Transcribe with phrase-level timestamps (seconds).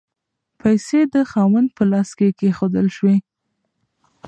[0.61, 3.17] پیسې د خاوند په لاس کې کیښودل شوې.